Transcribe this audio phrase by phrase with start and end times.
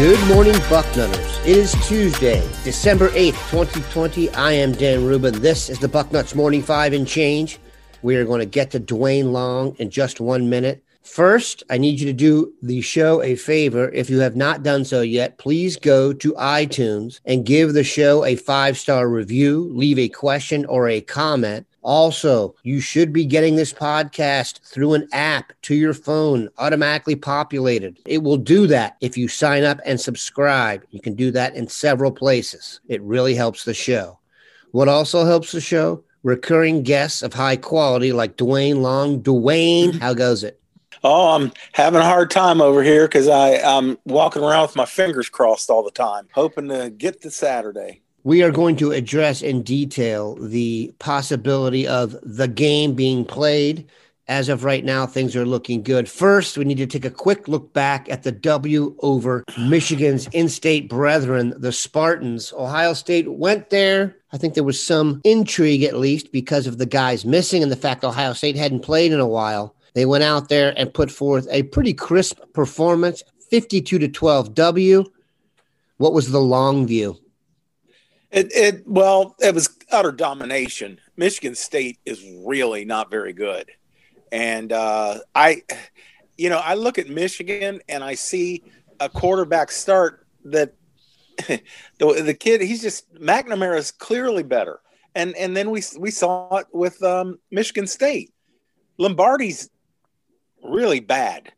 [0.00, 1.46] Good morning, Bucknutters.
[1.46, 4.30] It is Tuesday, December 8th, 2020.
[4.30, 5.42] I am Dan Rubin.
[5.42, 7.58] This is the Bucknuts Morning Five and Change.
[8.00, 10.82] We are going to get to Duane Long in just one minute.
[11.02, 13.90] First, I need you to do the show a favor.
[13.90, 18.24] If you have not done so yet, please go to iTunes and give the show
[18.24, 21.66] a five star review, leave a question or a comment.
[21.82, 27.98] Also, you should be getting this podcast through an app to your phone, automatically populated.
[28.06, 30.84] It will do that if you sign up and subscribe.
[30.90, 32.80] You can do that in several places.
[32.88, 34.18] It really helps the show.
[34.72, 36.04] What also helps the show?
[36.22, 39.22] Recurring guests of high quality like Duane Long.
[39.22, 40.60] Duane, how goes it?
[41.02, 45.30] Oh, I'm having a hard time over here because I'm walking around with my fingers
[45.30, 48.02] crossed all the time, hoping to get to Saturday.
[48.22, 53.88] We are going to address in detail the possibility of the game being played.
[54.28, 56.08] As of right now, things are looking good.
[56.08, 60.50] First, we need to take a quick look back at the W over Michigan's in
[60.50, 62.52] state brethren, the Spartans.
[62.52, 64.16] Ohio State went there.
[64.32, 67.76] I think there was some intrigue, at least, because of the guys missing and the
[67.76, 69.74] fact Ohio State hadn't played in a while.
[69.94, 75.04] They went out there and put forth a pretty crisp performance 52 to 12 W.
[75.96, 77.18] What was the long view?
[78.30, 81.00] It, it well, it was utter domination.
[81.16, 83.70] Michigan State is really not very good,
[84.30, 85.62] and uh, I,
[86.38, 88.62] you know, I look at Michigan and I see
[89.00, 90.74] a quarterback start that
[91.48, 91.60] the
[91.98, 94.78] the kid he's just McNamara is clearly better,
[95.16, 98.32] and and then we we saw it with um, Michigan State.
[98.96, 99.70] Lombardi's
[100.62, 101.52] really bad,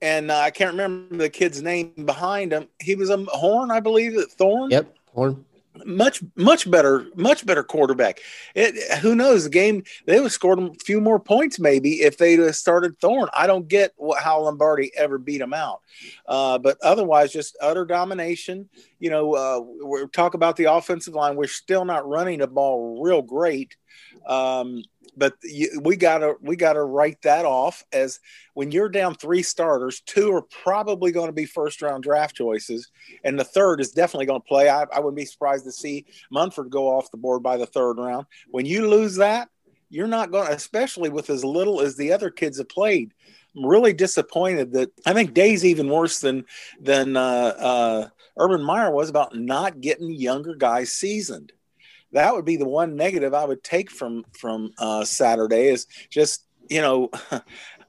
[0.00, 2.68] and uh, I can't remember the kid's name behind him.
[2.80, 4.70] He was a Horn, I believe, Thorne.
[4.70, 5.44] Yep, Horn
[5.84, 8.20] much much better much better quarterback.
[8.54, 9.44] It, who knows?
[9.44, 12.98] The game they would have scored a few more points maybe if they'd have started
[12.98, 15.80] thorne i don't get what, how lombardi ever beat him out.
[16.26, 18.68] Uh, but otherwise just utter domination.
[18.98, 21.36] You know uh, we talk about the offensive line.
[21.36, 23.76] We're still not running the ball real great
[24.26, 24.82] um,
[25.16, 25.34] but
[25.82, 28.20] we gotta we gotta write that off as
[28.54, 32.90] when you're down three starters, two are probably going to be first round draft choices,
[33.24, 34.68] and the third is definitely going to play.
[34.68, 37.98] I, I wouldn't be surprised to see Munford go off the board by the third
[37.98, 38.26] round.
[38.50, 39.48] When you lose that,
[39.90, 43.12] you're not going, to, especially with as little as the other kids have played.
[43.56, 46.44] I'm really disappointed that I think Day's even worse than
[46.80, 51.52] than uh, uh, Urban Meyer was about not getting younger guys seasoned
[52.12, 56.46] that would be the one negative I would take from from uh, Saturday is just
[56.68, 57.10] you know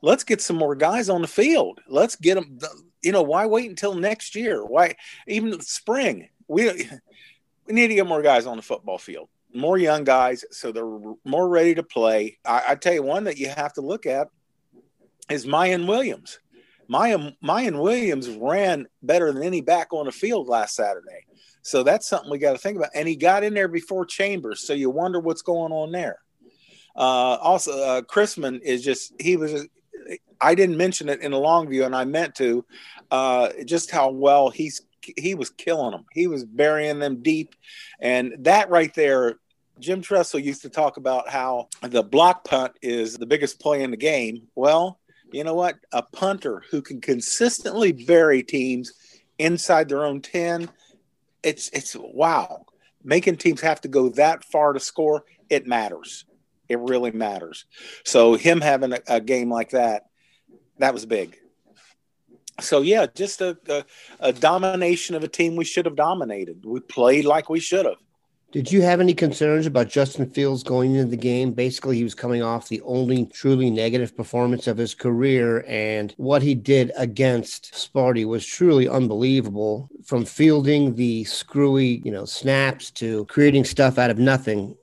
[0.01, 1.79] let's get some more guys on the field.
[1.87, 2.59] Let's get them.
[3.01, 4.65] You know why wait until next year?
[4.65, 4.95] Why
[5.27, 6.29] even spring?
[6.47, 6.89] We
[7.65, 9.29] we need to get more guys on the football field.
[9.53, 12.37] More young guys, so they're more ready to play.
[12.45, 14.27] I, I tell you one that you have to look at
[15.29, 16.39] is Miyan Williams.
[16.87, 21.25] Mayan, Miyan Williams ran better than any back on the field last Saturday.
[21.61, 22.91] So that's something we got to think about.
[22.95, 26.19] And he got in there before Chambers, so you wonder what's going on there.
[26.95, 29.67] Uh, also, uh, Chrisman is just he was.
[30.41, 32.65] I didn't mention it in a long view, and I meant to.
[33.11, 34.81] Uh, just how well he's
[35.17, 36.05] he was killing them.
[36.11, 37.55] He was burying them deep,
[37.99, 39.35] and that right there.
[39.79, 43.91] Jim Tressel used to talk about how the block punt is the biggest play in
[43.91, 44.45] the game.
[44.53, 44.99] Well,
[45.31, 45.77] you know what?
[45.93, 48.91] A punter who can consistently bury teams
[49.37, 50.69] inside their own 10
[51.43, 52.65] it's it's wow.
[53.03, 56.25] Making teams have to go that far to score, it matters.
[56.67, 57.65] It really matters.
[58.03, 60.03] So him having a, a game like that,
[60.77, 61.37] that was big.
[62.59, 63.85] So yeah, just a, a,
[64.19, 66.65] a domination of a team we should have dominated.
[66.65, 67.97] We played like we should have.
[68.51, 71.51] Did you have any concerns about Justin Fields going into the game?
[71.51, 76.41] Basically, he was coming off the only truly negative performance of his career, and what
[76.41, 79.87] he did against Sparty was truly unbelievable.
[80.03, 84.75] From fielding the screwy, you know, snaps to creating stuff out of nothing,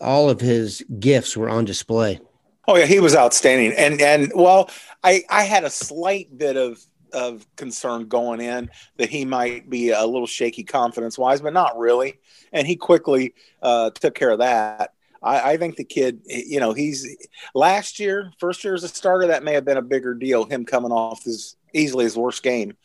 [0.00, 2.18] all of his gifts were on display.
[2.66, 4.68] Oh yeah, he was outstanding, and and well,
[5.04, 6.84] I I had a slight bit of
[7.16, 11.78] of concern going in that he might be a little shaky confidence wise, but not
[11.78, 12.18] really.
[12.52, 14.92] And he quickly uh, took care of that.
[15.22, 17.16] I, I, think the kid, you know, he's
[17.54, 20.44] last year, first year as a starter, that may have been a bigger deal.
[20.44, 22.76] Him coming off his easily his worst game,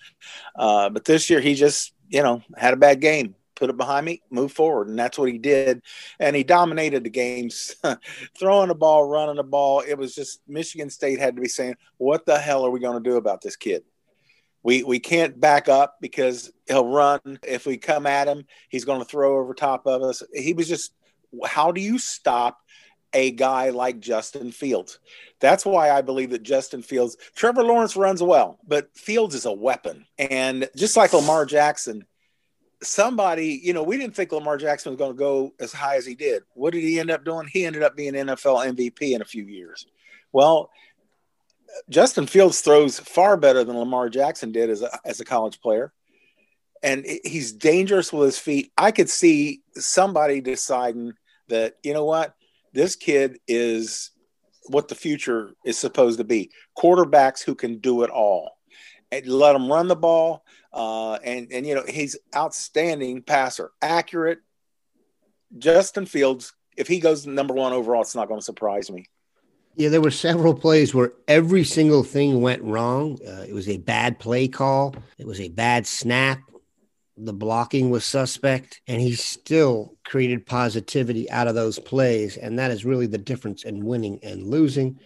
[0.55, 3.35] uh, but this year he just, you know, had a bad game.
[3.55, 5.83] Put it behind me, move forward, and that's what he did.
[6.19, 7.75] And he dominated the games,
[8.39, 9.83] throwing the ball, running the ball.
[9.87, 13.03] It was just Michigan State had to be saying, "What the hell are we going
[13.03, 13.83] to do about this kid?"
[14.63, 17.39] We we can't back up because he'll run.
[17.43, 20.23] If we come at him, he's going to throw over top of us.
[20.33, 20.93] He was just
[21.45, 22.59] how do you stop
[23.13, 24.99] a guy like Justin Fields?
[25.39, 29.51] That's why I believe that Justin Fields, Trevor Lawrence runs well, but Fields is a
[29.51, 30.05] weapon.
[30.17, 32.05] And just like Lamar Jackson,
[32.83, 36.05] somebody, you know, we didn't think Lamar Jackson was going to go as high as
[36.05, 36.43] he did.
[36.53, 37.47] What did he end up doing?
[37.47, 39.85] He ended up being NFL MVP in a few years.
[40.31, 40.69] Well,
[41.89, 45.93] Justin Fields throws far better than Lamar Jackson did as a, as a college player.
[46.83, 48.71] And he's dangerous with his feet.
[48.77, 51.13] I could see somebody deciding
[51.49, 52.35] that, you know what,
[52.73, 54.11] this kid is
[54.67, 58.57] what the future is supposed to be quarterbacks who can do it all.
[59.11, 60.43] And let him run the ball.
[60.73, 64.39] Uh, and, and, you know, he's outstanding passer, accurate.
[65.57, 69.05] Justin Fields, if he goes number one overall, it's not going to surprise me.
[69.75, 73.17] Yeah, there were several plays where every single thing went wrong.
[73.25, 74.95] Uh, it was a bad play call.
[75.17, 76.39] It was a bad snap.
[77.17, 82.37] The blocking was suspect, and he still created positivity out of those plays.
[82.37, 84.99] And that is really the difference in winning and losing.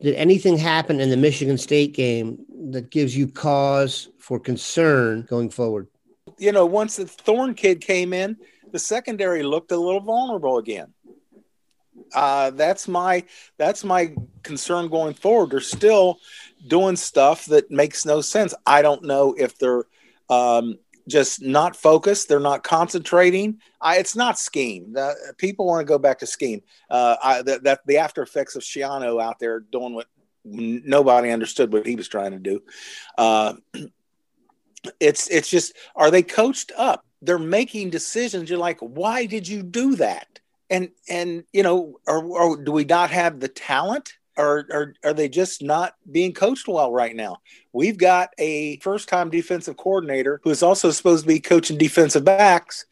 [0.00, 2.38] Did anything happen in the Michigan State game
[2.70, 5.88] that gives you cause for concern going forward?
[6.38, 8.36] You know, once the Thorne kid came in,
[8.72, 10.94] the secondary looked a little vulnerable again
[12.14, 13.24] uh, that's my
[13.56, 15.50] that's my concern going forward.
[15.50, 16.18] They're still
[16.66, 18.54] doing stuff that makes no sense.
[18.66, 19.84] I don't know if they're
[20.28, 20.78] um,
[21.08, 22.28] just not focused.
[22.28, 23.58] They're not concentrating.
[23.80, 24.92] I, it's not scheme.
[24.92, 26.62] The, people want to go back to scheme.
[26.88, 30.06] Uh, I, that, that the after effects of Schiano out there doing what
[30.44, 32.62] nobody understood what he was trying to do.
[33.18, 33.54] Uh,
[34.98, 37.04] it's it's just are they coached up?
[37.22, 38.48] They're making decisions.
[38.48, 40.39] You're like, why did you do that?
[40.70, 44.14] And and you know, or, or do we not have the talent?
[44.38, 47.38] Or, or are they just not being coached well right now?
[47.74, 52.24] We've got a first time defensive coordinator who is also supposed to be coaching defensive
[52.24, 52.86] backs.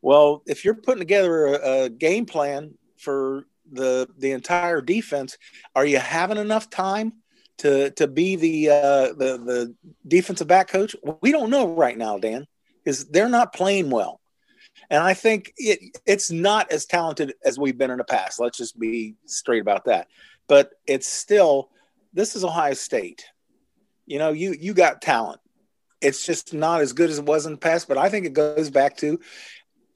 [0.00, 5.36] Well, if you're putting together a, a game plan for the the entire defense,
[5.74, 7.14] are you having enough time
[7.58, 9.74] to to be the uh, the the
[10.06, 10.96] defensive back coach?
[11.20, 12.46] We don't know right now, Dan,
[12.82, 14.20] because they're not playing well.
[14.90, 18.40] And I think it, it's not as talented as we've been in the past.
[18.40, 20.08] Let's just be straight about that.
[20.48, 21.70] But it's still,
[22.12, 23.24] this is Ohio State.
[24.06, 25.40] You know, you you got talent.
[26.00, 27.88] It's just not as good as it was in the past.
[27.88, 29.18] But I think it goes back to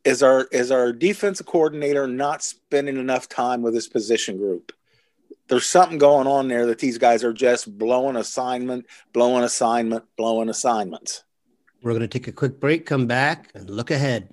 [0.04, 4.72] is our is our defensive coordinator not spending enough time with his position group?
[5.48, 10.48] There's something going on there that these guys are just blowing assignment, blowing assignment, blowing
[10.48, 11.25] assignments.
[11.82, 14.32] We're going to take a quick break, come back, and look ahead.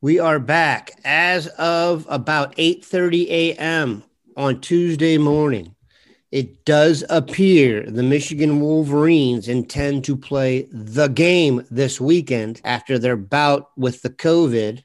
[0.00, 4.04] We are back as of about 8:30 a.m.
[4.36, 5.74] on Tuesday morning.
[6.30, 13.16] It does appear the Michigan Wolverines intend to play the game this weekend after their
[13.16, 14.84] bout with the COVID.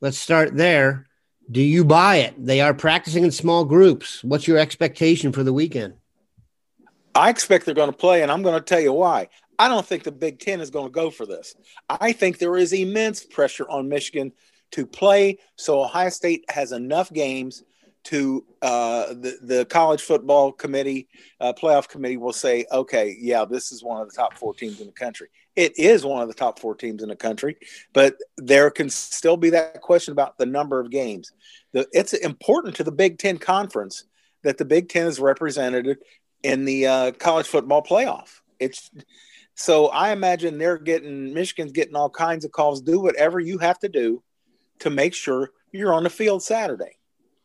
[0.00, 1.06] Let's start there.
[1.50, 2.34] Do you buy it?
[2.38, 4.24] They are practicing in small groups.
[4.24, 5.96] What's your expectation for the weekend?
[7.14, 9.28] I expect they're going to play, and I'm going to tell you why.
[9.58, 11.54] I don't think the Big Ten is going to go for this.
[11.88, 14.32] I think there is immense pressure on Michigan
[14.72, 17.62] to play so Ohio State has enough games
[18.04, 21.08] to uh, the, the college football committee,
[21.40, 24.80] uh, playoff committee will say, okay, yeah, this is one of the top four teams
[24.80, 25.28] in the country.
[25.56, 27.56] It is one of the top four teams in the country,
[27.92, 31.32] but there can still be that question about the number of games.
[31.72, 34.04] The, it's important to the Big Ten conference
[34.42, 35.98] that the Big Ten is represented
[36.42, 38.40] in the uh, college football playoff.
[38.60, 38.90] It's
[39.54, 42.82] so I imagine they're getting Michigan's getting all kinds of calls.
[42.82, 44.22] Do whatever you have to do
[44.80, 46.98] to make sure you're on the field Saturday.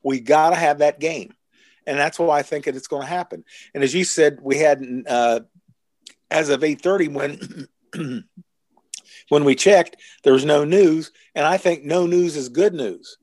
[0.03, 1.33] We got to have that game,
[1.85, 3.43] and that's why I think that it's going to happen.
[3.73, 5.41] And as you said, we had uh,
[6.31, 7.67] as of eight thirty when.
[9.29, 13.17] when we checked, there was no news, and I think no news is good news.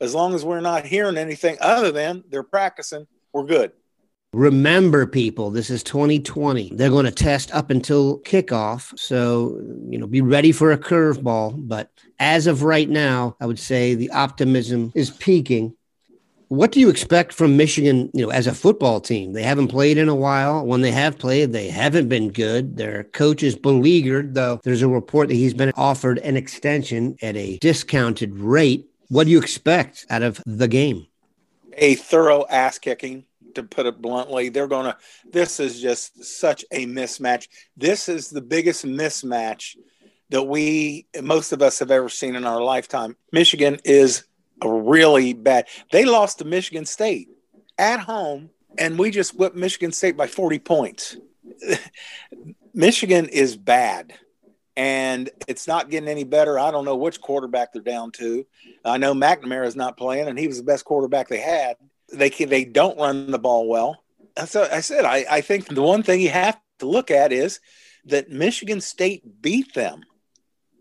[0.00, 3.72] as long as we're not hearing anything other than they're practicing, we're good.
[4.32, 6.70] Remember, people, this is 2020.
[6.74, 8.96] They're going to test up until kickoff.
[8.96, 11.66] So, you know, be ready for a curveball.
[11.66, 15.74] But as of right now, I would say the optimism is peaking.
[16.46, 19.32] What do you expect from Michigan, you know, as a football team?
[19.32, 20.64] They haven't played in a while.
[20.64, 22.76] When they have played, they haven't been good.
[22.76, 27.36] Their coach is beleaguered, though there's a report that he's been offered an extension at
[27.36, 28.88] a discounted rate.
[29.08, 31.06] What do you expect out of the game?
[31.74, 34.48] A thorough ass kicking to put it bluntly.
[34.48, 34.96] They're going to,
[35.30, 37.48] this is just such a mismatch.
[37.76, 39.76] This is the biggest mismatch
[40.30, 43.16] that we, most of us, have ever seen in our lifetime.
[43.32, 44.24] Michigan is
[44.64, 45.66] really bad.
[45.92, 47.28] They lost to Michigan State
[47.78, 51.16] at home, and we just whipped Michigan State by 40 points.
[52.74, 54.14] Michigan is bad
[54.76, 56.58] and it's not getting any better.
[56.58, 58.46] I don't know which quarterback they're down to.
[58.84, 61.76] I know McNamara is not playing, and he was the best quarterback they had
[62.12, 64.02] they can, they don't run the ball well.
[64.46, 67.60] So I said I, I think the one thing you have to look at is
[68.06, 70.02] that Michigan State beat them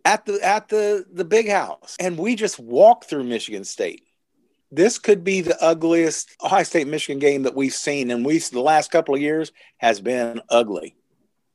[0.05, 4.03] at the at the the big house, and we just walked through Michigan State.
[4.71, 8.62] This could be the ugliest Ohio State Michigan game that we've seen, and we the
[8.62, 10.95] last couple of years has been ugly.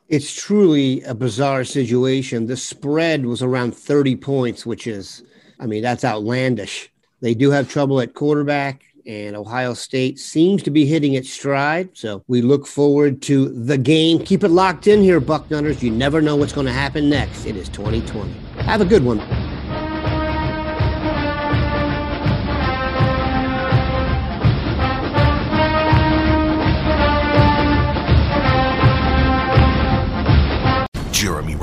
[0.09, 2.47] It's truly a bizarre situation.
[2.47, 5.23] The spread was around 30 points, which is,
[5.59, 6.91] I mean, that's outlandish.
[7.23, 11.91] They do have trouble at quarterback and Ohio State seems to be hitting its stride.
[11.93, 14.19] So we look forward to the game.
[14.21, 15.83] Keep it locked in here, Buck Bucknutters.
[15.83, 17.47] You never know what's going to happen next.
[17.47, 18.33] It is 2020.
[18.63, 19.44] Have a good one.